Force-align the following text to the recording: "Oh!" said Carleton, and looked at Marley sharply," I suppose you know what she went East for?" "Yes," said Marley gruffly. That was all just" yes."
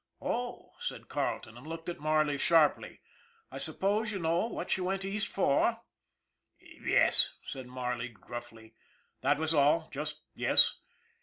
"Oh!" 0.19 0.71
said 0.79 1.09
Carleton, 1.09 1.57
and 1.59 1.67
looked 1.67 1.87
at 1.87 1.99
Marley 1.99 2.39
sharply," 2.39 3.01
I 3.51 3.59
suppose 3.59 4.11
you 4.11 4.17
know 4.17 4.47
what 4.47 4.71
she 4.71 4.81
went 4.81 5.05
East 5.05 5.27
for?" 5.27 5.81
"Yes," 6.89 7.35
said 7.43 7.67
Marley 7.67 8.07
gruffly. 8.09 8.73
That 9.21 9.37
was 9.37 9.53
all 9.53 9.89
just" 9.91 10.23
yes." 10.33 10.79